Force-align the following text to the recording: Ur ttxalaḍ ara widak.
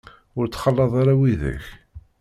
Ur 0.37 0.45
ttxalaḍ 0.47 0.91
ara 1.01 1.13
widak. 1.19 1.65